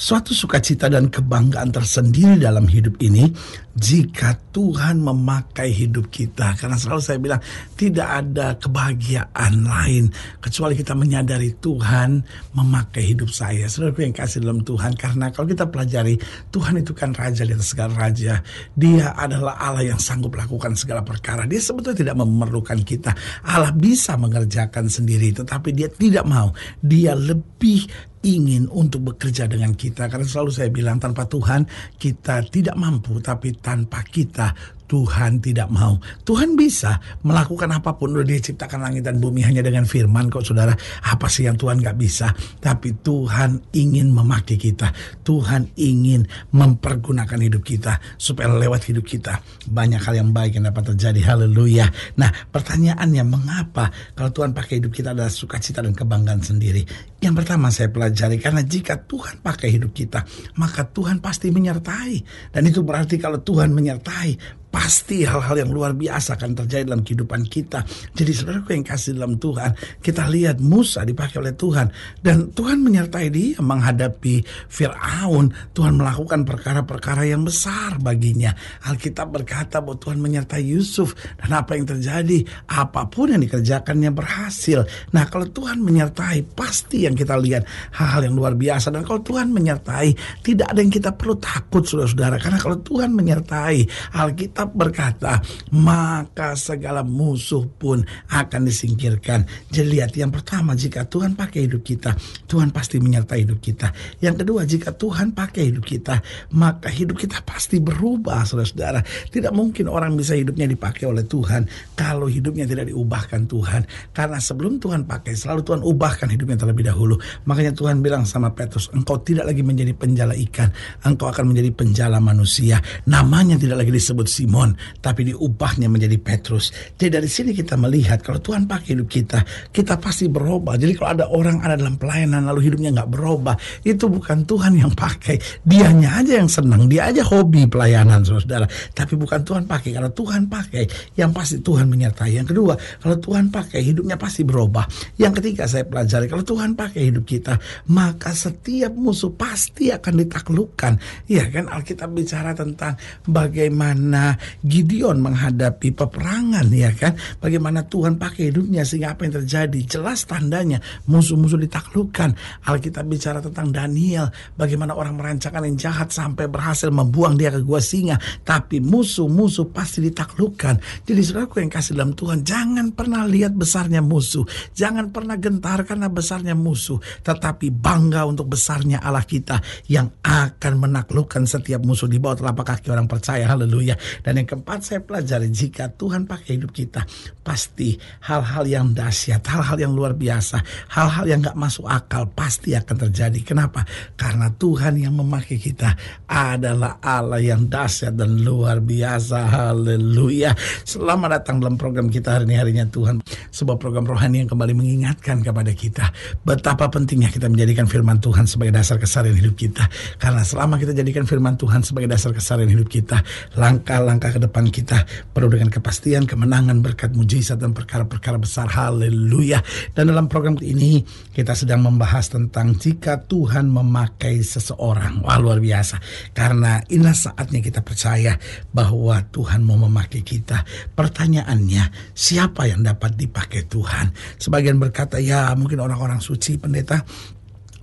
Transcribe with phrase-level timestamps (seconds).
[0.00, 3.28] Suatu sukacita dan kebanggaan tersendiri dalam hidup ini
[3.76, 6.56] jika Tuhan memakai hidup kita.
[6.56, 7.40] Karena selalu saya bilang
[7.76, 10.08] tidak ada kebahagiaan lain
[10.40, 12.24] kecuali kita menyadari Tuhan
[12.56, 13.68] memakai hidup saya.
[13.68, 16.16] Saudara yang kasih dalam Tuhan karena kalau kita pelajari
[16.48, 18.40] Tuhan itu kan raja di segala raja.
[18.72, 21.44] Dia adalah Allah yang sanggup lakukan segala perkara.
[21.44, 23.12] Dia sebetulnya tidak memerlukan kita.
[23.44, 26.56] Allah bisa mengerjakan sendiri tetapi dia tidak mau.
[26.80, 27.84] Dia lebih
[28.20, 31.64] ingin untuk bekerja dengan kita karena selalu saya bilang tanpa Tuhan
[31.96, 34.52] kita tidak mampu tapi tanpa kita
[34.90, 36.02] Tuhan tidak mau.
[36.26, 38.10] Tuhan bisa melakukan apa pun.
[38.10, 40.74] Udah dia ciptakan langit dan bumi hanya dengan firman kok saudara.
[41.06, 42.34] Apa sih yang Tuhan gak bisa?
[42.58, 44.90] Tapi Tuhan ingin memakai kita.
[45.22, 48.02] Tuhan ingin mempergunakan hidup kita.
[48.18, 49.38] Supaya lewat hidup kita
[49.70, 51.22] banyak hal yang baik yang dapat terjadi.
[51.22, 51.86] Haleluya.
[52.18, 56.82] Nah pertanyaannya mengapa kalau Tuhan pakai hidup kita adalah sukacita dan kebanggaan sendiri.
[57.20, 60.24] Yang pertama saya pelajari karena jika Tuhan pakai hidup kita
[60.56, 62.16] maka Tuhan pasti menyertai.
[62.52, 67.42] Dan itu berarti kalau Tuhan menyertai pasti hal-hal yang luar biasa akan terjadi dalam kehidupan
[67.50, 67.82] kita.
[68.14, 71.90] Jadi saudaraku yang kasih dalam Tuhan, kita lihat Musa dipakai oleh Tuhan
[72.22, 75.50] dan Tuhan menyertai dia menghadapi Firaun.
[75.74, 78.54] Tuhan melakukan perkara-perkara yang besar baginya.
[78.86, 84.86] Alkitab berkata bahwa Tuhan menyertai Yusuf dan apa yang terjadi, apa pun yang dikerjakannya berhasil.
[85.10, 87.66] Nah, kalau Tuhan menyertai, pasti yang kita lihat
[87.98, 90.14] hal-hal yang luar biasa dan kalau Tuhan menyertai,
[90.46, 93.78] tidak ada yang kita perlu takut saudara-saudara karena kalau Tuhan menyertai,
[94.14, 95.42] Alkitab berkata,
[95.74, 99.44] maka segala musuh pun akan disingkirkan.
[99.72, 102.14] Jadi lihat yang pertama, jika Tuhan pakai hidup kita,
[102.46, 103.90] Tuhan pasti menyertai hidup kita.
[104.22, 106.20] Yang kedua, jika Tuhan pakai hidup kita,
[106.54, 109.00] maka hidup kita pasti berubah, saudara-saudara.
[109.32, 111.66] Tidak mungkin orang bisa hidupnya dipakai oleh Tuhan
[111.96, 113.82] kalau hidupnya tidak diubahkan Tuhan.
[114.12, 116.99] Karena sebelum Tuhan pakai, selalu Tuhan ubahkan hidupnya terlebih dahulu.
[117.48, 120.68] Makanya Tuhan bilang sama Petrus, engkau tidak lagi menjadi penjala ikan,
[121.06, 122.82] engkau akan menjadi penjala manusia.
[123.08, 126.74] Namanya tidak lagi disebut Simon tapi diubahnya menjadi Petrus.
[126.98, 129.40] Jadi dari sini kita melihat kalau Tuhan pakai hidup kita,
[129.70, 130.74] kita pasti berubah.
[130.76, 133.54] Jadi kalau ada orang ada dalam pelayanan lalu hidupnya nggak berubah,
[133.86, 135.38] itu bukan Tuhan yang pakai.
[135.62, 138.66] Dianya aja yang senang, dia aja hobi pelayanan, saudara.
[138.90, 139.94] Tapi bukan Tuhan pakai.
[139.94, 140.84] Kalau Tuhan pakai,
[141.14, 142.42] yang pasti Tuhan menyertai.
[142.42, 144.82] Yang kedua, kalau Tuhan pakai, hidupnya pasti berubah.
[145.14, 147.54] Yang ketiga saya pelajari, kalau Tuhan pakai hidup kita,
[147.92, 150.92] maka setiap musuh pasti akan ditaklukkan.
[151.30, 151.70] Ya kan?
[151.70, 154.34] Alkitab bicara tentang bagaimana
[154.64, 157.14] Gideon menghadapi peperangan ya kan?
[157.38, 159.78] Bagaimana Tuhan pakai hidupnya sehingga apa yang terjadi?
[159.86, 162.34] Jelas tandanya musuh-musuh ditaklukkan.
[162.66, 167.78] Alkitab bicara tentang Daniel bagaimana orang merancangkan yang jahat sampai berhasil membuang dia ke gua
[167.78, 168.16] singa.
[168.42, 171.04] Tapi musuh-musuh pasti ditaklukkan.
[171.04, 174.48] Jadi saudaraku yang kasih dalam Tuhan jangan pernah lihat besarnya musuh.
[174.72, 176.79] Jangan pernah gentar karena besarnya musuh
[177.20, 179.60] tetapi bangga untuk besarnya Allah kita
[179.90, 184.80] yang akan menaklukkan setiap musuh di bawah telapak kaki orang percaya haleluya dan yang keempat
[184.86, 187.02] saya pelajari jika Tuhan pakai hidup kita
[187.50, 187.98] pasti
[188.30, 190.62] hal-hal yang dahsyat, hal-hal yang luar biasa,
[190.94, 193.42] hal-hal yang gak masuk akal pasti akan terjadi.
[193.42, 193.82] Kenapa?
[194.14, 195.98] Karena Tuhan yang memakai kita
[196.30, 199.50] adalah Allah yang dahsyat dan luar biasa.
[199.50, 200.54] Haleluya.
[200.86, 203.18] Selamat datang dalam program kita hari ini harinya Tuhan.
[203.50, 206.14] Sebuah program rohani yang kembali mengingatkan kepada kita
[206.46, 209.90] betapa pentingnya kita menjadikan firman Tuhan sebagai dasar kesarian hidup kita.
[210.22, 213.20] Karena selama kita jadikan firman Tuhan sebagai dasar kesarian hidup kita,
[213.58, 214.98] langkah-langkah langkah ke depan kita
[215.32, 218.68] penuh dengan kepastian, kemenangan, berkat mujizat dan perkara-perkara besar.
[218.68, 219.64] Haleluya.
[219.96, 221.00] Dan dalam program ini
[221.32, 225.24] kita sedang membahas tentang jika Tuhan memakai seseorang.
[225.24, 225.96] Wah luar biasa.
[226.36, 228.36] Karena inilah saatnya kita percaya
[228.76, 230.68] bahwa Tuhan mau memakai kita.
[230.92, 234.12] Pertanyaannya, siapa yang dapat dipakai Tuhan?
[234.36, 237.04] Sebagian berkata, ya mungkin orang-orang suci pendeta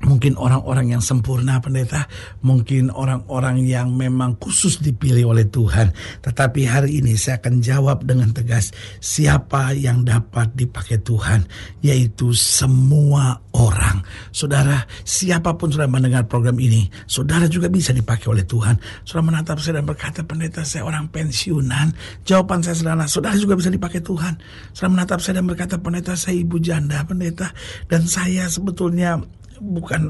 [0.06, 2.06] mungkin orang-orang yang sempurna pendeta,
[2.46, 5.90] mungkin orang-orang yang memang khusus dipilih oleh Tuhan.
[6.22, 8.70] Tetapi hari ini saya akan jawab dengan tegas,
[9.02, 11.50] siapa yang dapat dipakai Tuhan,
[11.82, 14.06] yaitu semua orang.
[14.30, 18.78] Saudara, siapa pun sudah mendengar program ini, saudara juga bisa dipakai oleh Tuhan.
[19.02, 21.90] Saudara menatap saya dan berkata, pendeta saya orang pensiunan.
[22.22, 24.38] Jawaban saya sederhana, saudara juga bisa dipakai Tuhan.
[24.78, 27.50] Saudara menatap saya dan berkata, pendeta saya ibu janda, pendeta.
[27.90, 29.18] Dan saya sebetulnya
[29.62, 30.02] bukan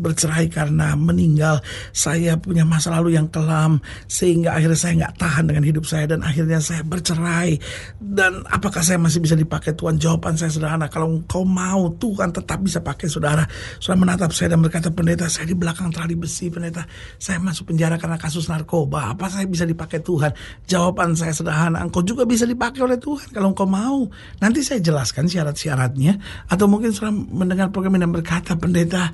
[0.00, 1.60] bercerai karena meninggal.
[1.92, 6.24] Saya punya masa lalu yang kelam sehingga akhirnya saya nggak tahan dengan hidup saya dan
[6.26, 7.60] akhirnya saya bercerai.
[8.00, 9.76] Dan apakah saya masih bisa dipakai?
[9.76, 10.88] Tuhan jawaban saya sederhana.
[10.88, 13.46] Kalau kau mau Tuhan tetap bisa pakai saudara.
[13.78, 16.82] Saudara menatap saya dan berkata pendeta saya di belakang terali besi pendeta.
[17.20, 19.12] Saya masuk penjara karena kasus narkoba.
[19.14, 20.32] Apa saya bisa dipakai Tuhan?
[20.66, 21.84] Jawaban saya sederhana.
[21.84, 24.08] Engkau juga bisa dipakai oleh Tuhan kalau engkau mau.
[24.42, 26.18] Nanti saya jelaskan syarat-syaratnya.
[26.50, 29.12] Atau mungkin saudara mendengar program ini dan berkata pendeta pendeta,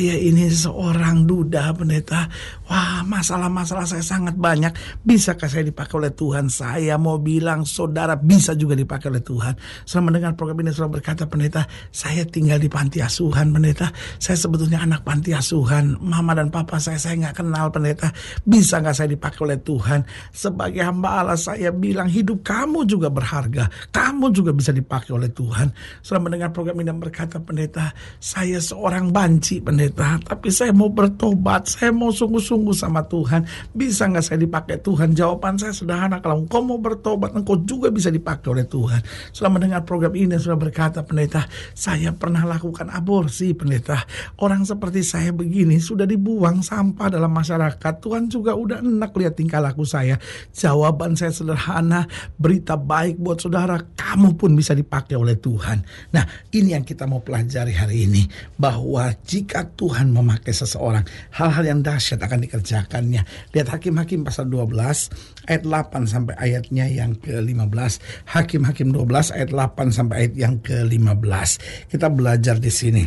[0.00, 2.24] saya ini seorang duda pendeta.
[2.72, 4.72] Wah, masalah-masalah saya sangat banyak.
[5.04, 6.48] Bisakah saya dipakai oleh Tuhan?
[6.48, 9.52] Saya mau bilang saudara bisa juga dipakai oleh Tuhan.
[9.84, 13.92] Setelah mendengar program ini, saudara berkata pendeta, saya tinggal di panti asuhan pendeta.
[14.16, 16.00] Saya sebetulnya anak panti asuhan.
[16.00, 18.08] Mama dan papa saya, saya nggak kenal pendeta.
[18.40, 20.00] Bisa nggak saya dipakai oleh Tuhan?
[20.32, 23.68] Sebagai hamba Allah saya bilang hidup kamu juga berharga.
[23.92, 25.68] Kamu juga bisa dipakai oleh Tuhan.
[26.00, 31.66] Setelah mendengar program ini berkata pendeta, saya seorang orang banci pendeta, tapi saya mau bertobat,
[31.66, 33.44] saya mau sungguh-sungguh sama Tuhan.
[33.74, 35.12] Bisa nggak saya dipakai Tuhan?
[35.12, 39.00] Jawaban saya sederhana, kalau engkau mau bertobat, engkau juga bisa dipakai oleh Tuhan.
[39.34, 41.44] Setelah mendengar program ini, sudah berkata pendeta,
[41.74, 44.02] saya pernah lakukan aborsi pendeta.
[44.40, 47.94] Orang seperti saya begini sudah dibuang sampah dalam masyarakat.
[48.00, 50.16] Tuhan juga udah enak lihat tingkah laku saya.
[50.54, 55.82] Jawaban saya sederhana, berita baik buat saudara, kamu pun bisa dipakai oleh Tuhan.
[56.14, 58.22] Nah, ini yang kita mau pelajari hari ini.
[58.60, 63.24] Bahwa jika Tuhan memakai seseorang, hal-hal yang dahsyat akan dikerjakannya.
[63.56, 64.76] Lihat Hakim-Hakim pasal 12
[65.48, 67.92] ayat 8 sampai ayatnya yang ke-15.
[68.28, 71.50] Hakim-Hakim 12 ayat 8 sampai ayat yang ke-15.
[71.88, 73.04] Kita belajar di sini.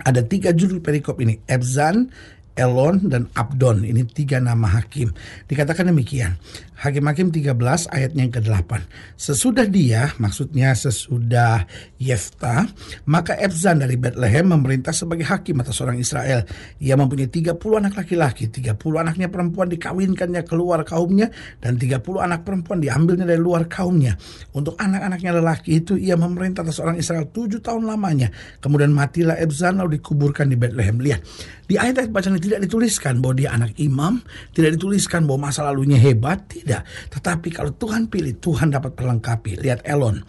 [0.00, 1.36] Ada tiga judul perikop ini.
[1.44, 2.08] Ebzan,
[2.54, 5.10] Elon dan Abdon ini tiga nama hakim.
[5.50, 6.38] Dikatakan demikian.
[6.74, 7.54] Hakim-hakim 13
[7.94, 8.70] ayatnya yang ke-8.
[9.14, 11.64] Sesudah dia, maksudnya sesudah
[12.02, 12.66] Yefta,
[13.06, 16.42] maka Ebzan dari Bethlehem memerintah sebagai hakim atas orang Israel.
[16.82, 21.30] Ia mempunyai 30 anak laki-laki, 30 anaknya perempuan dikawinkannya keluar kaumnya,
[21.62, 24.18] dan 30 anak perempuan diambilnya dari luar kaumnya.
[24.50, 28.34] Untuk anak-anaknya lelaki itu ia memerintah atas orang Israel 7 tahun lamanya.
[28.58, 30.98] Kemudian matilah Ebzan lalu dikuburkan di Bethlehem.
[30.98, 31.20] Lihat,
[31.64, 34.20] di ayat-ayat bacaan tidak dituliskan bahwa dia anak imam,
[34.52, 36.88] tidak dituliskan bahwa masa lalunya hebat, tidak.
[37.12, 39.60] Tetapi kalau Tuhan pilih, Tuhan dapat perlengkapi.
[39.60, 40.24] Lihat Elon.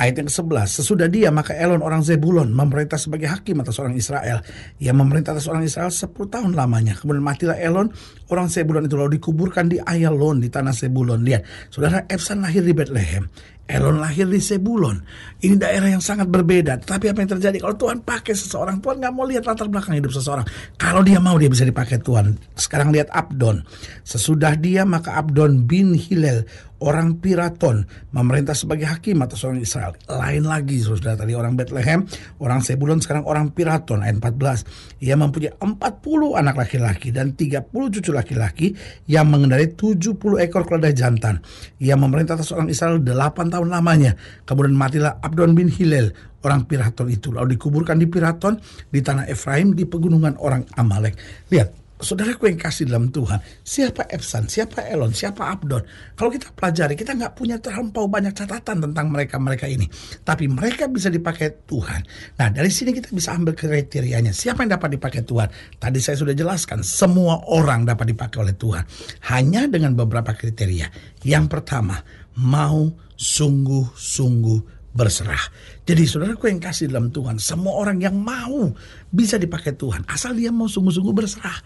[0.00, 4.40] Ayat yang ke-11, sesudah dia maka Elon orang Zebulon memerintah sebagai hakim atas orang Israel.
[4.80, 6.96] Ia memerintah atas orang Israel 10 tahun lamanya.
[6.96, 7.92] Kemudian matilah Elon,
[8.32, 11.20] orang Zebulon itu lalu dikuburkan di Ayalon di tanah Zebulon.
[11.20, 13.28] Lihat, saudara Epsan lahir di Bethlehem.
[13.70, 14.98] Elon lahir di Sebulon.
[15.40, 16.82] Ini daerah yang sangat berbeda.
[16.82, 20.10] Tapi apa yang terjadi kalau Tuhan pakai seseorang, Tuhan nggak mau lihat latar belakang hidup
[20.10, 20.44] seseorang.
[20.74, 22.34] Kalau dia mau, dia bisa dipakai Tuhan.
[22.58, 23.62] Sekarang lihat Abdon.
[24.02, 26.44] Sesudah dia, maka Abdon bin Hilel,
[26.80, 29.92] orang Piraton, memerintah sebagai hakim atas orang Israel.
[30.08, 32.08] Lain lagi, saudara tadi orang Bethlehem,
[32.40, 35.04] orang Sebulon, sekarang orang Piraton, ayat 14.
[35.04, 38.72] Ia mempunyai 40 anak laki-laki dan 30 cucu laki-laki
[39.06, 41.44] yang mengendarai 70 ekor keledai jantan.
[41.80, 44.16] Ia memerintah atas orang Israel 8 tahun tahun lamanya.
[44.48, 47.28] Kemudian matilah Abdon bin Hilel, orang Piraton itu.
[47.28, 48.56] Lalu dikuburkan di Piraton,
[48.88, 51.20] di tanah Efraim, di pegunungan orang Amalek.
[51.52, 55.84] Lihat, saudaraku yang kasih dalam Tuhan, siapa Epsan, siapa Elon, siapa Abdon.
[56.16, 59.84] Kalau kita pelajari, kita nggak punya terlampau banyak catatan tentang mereka-mereka ini.
[60.24, 62.00] Tapi mereka bisa dipakai Tuhan.
[62.40, 64.32] Nah, dari sini kita bisa ambil kriterianya.
[64.32, 65.48] Siapa yang dapat dipakai Tuhan?
[65.76, 68.82] Tadi saya sudah jelaskan, semua orang dapat dipakai oleh Tuhan.
[69.28, 70.88] Hanya dengan beberapa kriteria.
[71.20, 72.00] Yang pertama,
[72.38, 75.40] mau sungguh-sungguh berserah.
[75.86, 78.74] Jadi saudaraku yang kasih dalam Tuhan, semua orang yang mau
[79.10, 80.02] bisa dipakai Tuhan.
[80.10, 81.58] Asal dia mau sungguh-sungguh berserah.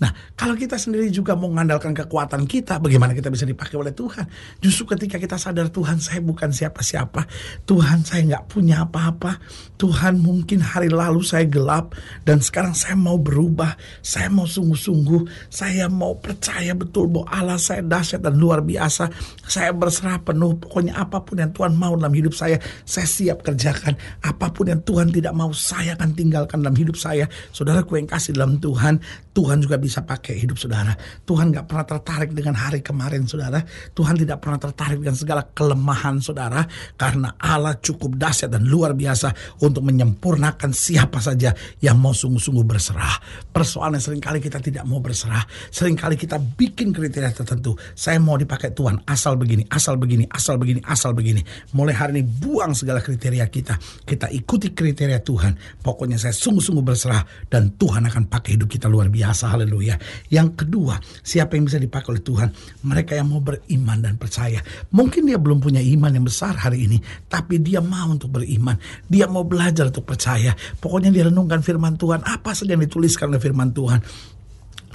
[0.00, 4.24] Nah, kalau kita sendiri juga mau mengandalkan kekuatan kita, bagaimana kita bisa dipakai oleh Tuhan?
[4.56, 7.28] Justru ketika kita sadar Tuhan saya bukan siapa-siapa,
[7.68, 9.36] Tuhan saya nggak punya apa-apa,
[9.76, 11.92] Tuhan mungkin hari lalu saya gelap
[12.24, 17.84] dan sekarang saya mau berubah, saya mau sungguh-sungguh, saya mau percaya betul bahwa Allah saya
[17.84, 19.12] dahsyat dan luar biasa,
[19.44, 22.56] saya berserah penuh, pokoknya apa pun yang Tuhan mau dalam hidup saya,
[22.88, 27.28] saya siap kerjakan, apa pun yang Tuhan tidak mau saya akan tinggalkan dalam hidup saya.
[27.52, 28.96] Saudaraku yang kasih dalam Tuhan,
[29.36, 30.94] Tuhan juga bisa pakai hidup saudara.
[31.26, 33.58] Tuhan nggak pernah tertarik dengan hari kemarin saudara.
[33.90, 36.62] Tuhan tidak pernah tertarik dengan segala kelemahan saudara.
[36.94, 41.50] Karena Allah cukup dahsyat dan luar biasa untuk menyempurnakan siapa saja
[41.82, 43.18] yang mau sungguh-sungguh berserah.
[43.50, 45.42] Persoalannya sering kali kita tidak mau berserah.
[45.74, 47.74] Seringkali kita bikin kriteria tertentu.
[47.98, 51.42] Saya mau dipakai Tuhan asal begini, asal begini, asal begini, asal begini.
[51.74, 53.74] Mulai hari ini buang segala kriteria kita.
[54.04, 55.80] Kita ikuti kriteria Tuhan.
[55.80, 59.56] Pokoknya saya sungguh-sungguh berserah dan Tuhan akan pakai hidup kita luar biasa.
[59.56, 59.79] Haleluya.
[60.28, 62.48] Yang kedua, siapa yang bisa dipakai oleh Tuhan?
[62.84, 64.60] Mereka yang mau beriman dan percaya.
[64.92, 68.76] Mungkin dia belum punya iman yang besar hari ini, tapi dia mau untuk beriman.
[69.08, 70.52] Dia mau belajar untuk percaya.
[70.78, 72.20] Pokoknya dia renungkan firman Tuhan.
[72.26, 74.00] Apa saja yang dituliskan oleh firman Tuhan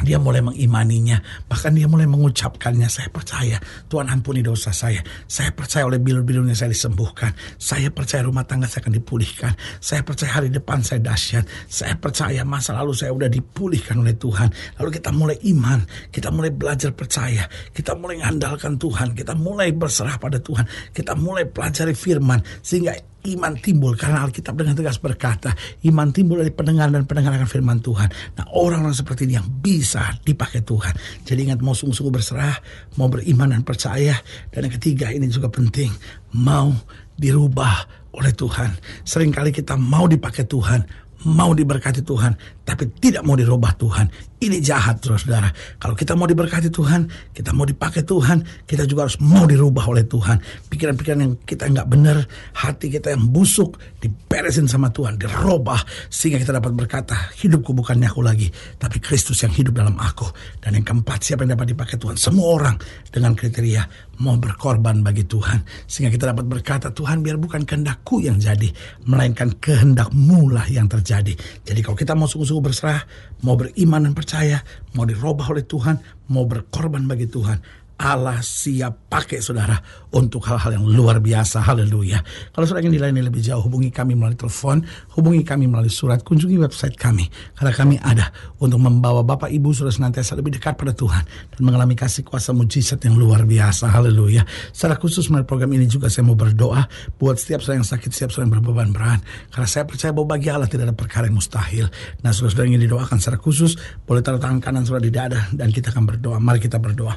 [0.04, 2.92] dia mulai mengimaninya, bahkan dia mulai mengucapkannya.
[2.92, 3.56] Saya percaya
[3.88, 5.00] Tuhan ampuni dosa saya.
[5.24, 7.32] Saya percaya oleh bilur-bilurnya saya disembuhkan.
[7.56, 9.56] Saya percaya rumah tangga saya akan dipulihkan.
[9.80, 11.48] Saya percaya hari depan saya dahsyat.
[11.72, 14.52] Saya percaya masa lalu saya sudah dipulihkan oleh Tuhan.
[14.84, 15.80] Lalu kita mulai iman,
[16.12, 21.48] kita mulai belajar percaya, kita mulai mengandalkan Tuhan, kita mulai berserah pada Tuhan, kita mulai
[21.48, 25.52] pelajari firman sehingga iman timbul karena Alkitab dengan tegas berkata
[25.90, 28.10] iman timbul dari pendengaran dan pendengaran firman Tuhan.
[28.38, 30.94] Nah orang-orang seperti ini yang bisa dipakai Tuhan.
[31.26, 32.56] Jadi ingat mau sungguh-sungguh berserah,
[33.02, 34.16] mau beriman dan percaya.
[34.54, 35.90] Dan yang ketiga ini juga penting,
[36.38, 36.72] mau
[37.16, 38.72] dirubah oleh Tuhan.
[39.04, 44.08] Seringkali kita mau dipakai Tuhan, mau diberkati Tuhan, tapi tidak mau dirubah Tuhan.
[44.36, 45.50] Ini jahat saudara.
[45.82, 50.06] Kalau kita mau diberkati Tuhan, kita mau dipakai Tuhan, kita juga harus mau dirubah oleh
[50.06, 50.38] Tuhan.
[50.70, 52.22] Pikiran-pikiran yang kita nggak benar,
[52.54, 55.82] hati kita yang busuk, diberesin sama Tuhan, dirubah.
[56.14, 60.30] Sehingga kita dapat berkata, hidupku bukannya aku lagi, tapi Kristus yang hidup dalam aku.
[60.62, 62.14] Dan yang keempat, siapa yang dapat dipakai Tuhan?
[62.20, 62.76] Semua orang
[63.10, 65.64] dengan kriteria mau berkorban bagi Tuhan.
[65.90, 68.72] Sehingga kita dapat berkata, Tuhan biar bukan kehendakku yang jadi,
[69.08, 71.36] melainkan kehendakmu lah yang terjadi.
[71.66, 73.02] Jadi kalau kita mau sungguh-sungguh berserah,
[73.44, 74.58] mau beriman dan percaya,
[74.96, 76.00] mau dirubah oleh Tuhan,
[76.32, 79.80] mau berkorban bagi Tuhan, Allah siap pakai saudara
[80.12, 81.64] untuk hal-hal yang luar biasa.
[81.64, 82.20] Haleluya.
[82.52, 84.84] Kalau saudara ingin dilayani lebih jauh, hubungi kami melalui telepon,
[85.16, 87.32] hubungi kami melalui surat, kunjungi website kami.
[87.56, 91.96] Karena kami ada untuk membawa Bapak Ibu saudara senantiasa lebih dekat pada Tuhan dan mengalami
[91.96, 93.88] kasih kuasa mujizat yang luar biasa.
[93.88, 94.44] Haleluya.
[94.76, 96.84] Secara khusus melalui program ini juga saya mau berdoa
[97.16, 99.24] buat setiap saudara yang sakit, setiap saudara yang berbeban berat.
[99.56, 101.88] Karena saya percaya bahwa bagi Allah tidak ada perkara yang mustahil.
[102.28, 105.96] Nah saudara-saudara ingin didoakan secara khusus, boleh taruh tangan kanan saudara di dada dan kita
[105.96, 106.44] akan berdoa.
[106.44, 107.16] Mari kita berdoa.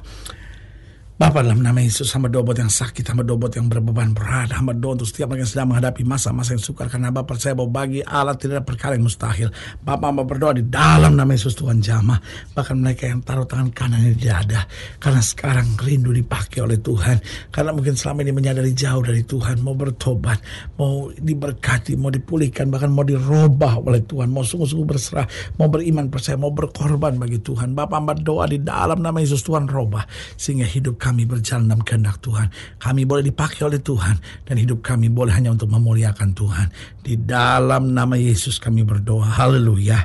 [1.19, 4.55] Bapak dalam nama Yesus hamba doa buat yang sakit, hamba doa buat yang berbeban berat,
[4.55, 7.75] hamba doa untuk setiap orang yang sedang menghadapi masa-masa yang sukar karena Bapak percaya bahwa
[7.75, 9.51] bagi Allah tidak ada perkara yang mustahil.
[9.83, 12.23] Bapak hamba berdoa di dalam nama Yesus Tuhan jamah,
[12.55, 14.63] bahkan mereka yang taruh tangan kanan di dada
[15.03, 17.19] karena sekarang rindu dipakai oleh Tuhan,
[17.51, 20.39] karena mungkin selama ini menyadari jauh dari Tuhan, mau bertobat,
[20.79, 25.27] mau diberkati, mau dipulihkan, bahkan mau dirubah oleh Tuhan, mau sungguh-sungguh berserah,
[25.59, 27.75] mau beriman percaya, mau berkorban bagi Tuhan.
[27.75, 30.07] Bapak hamba doa di dalam nama Yesus Tuhan robah
[30.39, 32.53] sehingga hidup kami berjalan dalam kehendak Tuhan.
[32.77, 36.69] Kami boleh dipakai oleh Tuhan dan hidup kami boleh hanya untuk memuliakan Tuhan.
[37.01, 39.25] Di dalam nama Yesus kami berdoa.
[39.25, 40.05] Haleluya.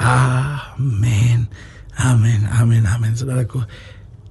[0.00, 1.44] Amin.
[2.00, 2.40] Amin.
[2.48, 2.82] Amin.
[2.88, 3.12] Amin.
[3.12, 3.60] Saudaraku,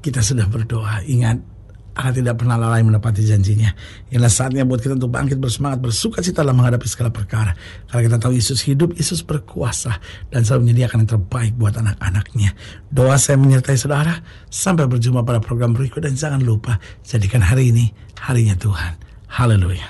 [0.01, 1.05] kita sudah berdoa.
[1.05, 1.56] Ingat
[1.97, 3.73] Allah tidak pernah lalai menepati janjinya.
[4.13, 7.57] Inilah saatnya buat kita untuk bangkit bersemangat, bersuka cita dalam menghadapi segala perkara.
[7.89, 9.97] Karena kita tahu Yesus hidup, Yesus berkuasa,
[10.29, 12.53] dan selalu menyediakan yang terbaik buat anak-anaknya.
[12.93, 14.13] Doa saya menyertai saudara.
[14.47, 17.89] Sampai berjumpa pada program berikut dan jangan lupa, jadikan hari ini
[18.21, 18.93] harinya Tuhan.
[19.27, 19.87] Haleluya.